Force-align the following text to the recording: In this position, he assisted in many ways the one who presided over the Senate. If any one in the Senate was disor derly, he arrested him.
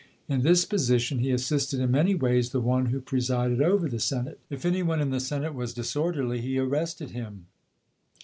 In 0.27 0.41
this 0.41 0.65
position, 0.65 1.19
he 1.19 1.29
assisted 1.29 1.79
in 1.79 1.91
many 1.91 2.15
ways 2.15 2.49
the 2.49 2.59
one 2.59 2.87
who 2.87 2.99
presided 2.99 3.61
over 3.61 3.87
the 3.87 3.99
Senate. 3.99 4.39
If 4.49 4.65
any 4.65 4.81
one 4.81 4.99
in 4.99 5.11
the 5.11 5.19
Senate 5.19 5.53
was 5.53 5.75
disor 5.75 6.11
derly, 6.11 6.39
he 6.39 6.57
arrested 6.57 7.11
him. 7.11 7.45